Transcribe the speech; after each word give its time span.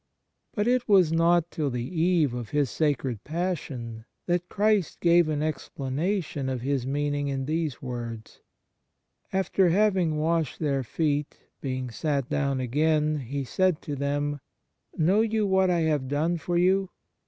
But 0.55 0.67
it 0.67 0.89
was 0.89 1.11
not 1.11 1.51
till 1.51 1.69
the 1.69 1.87
eve 1.87 2.33
of 2.33 2.49
His 2.49 2.71
sacred 2.71 3.23
Passion 3.23 4.05
that 4.25 4.49
Christ 4.49 4.99
gave 4.99 5.29
an 5.29 5.43
ex 5.43 5.69
planation 5.77 6.51
of 6.51 6.61
His 6.61 6.87
meaning 6.87 7.27
in 7.27 7.45
these 7.45 7.83
words:" 7.83 8.39
After 9.31 9.69
having 9.69 10.17
washed 10.17 10.57
their 10.57 10.81
feet... 10.81 11.37
being 11.61 11.91
sat 11.91 12.27
down 12.31 12.59
again, 12.59 13.17
He 13.19 13.43
said 13.43 13.79
to 13.83 13.95
them: 13.95 14.39
Know 14.97 15.21
you 15.21 15.45
what 15.45 15.69
I 15.69 15.81
have 15.81 16.07
done 16.07 16.39
to 16.39 16.55
you 16.55 16.89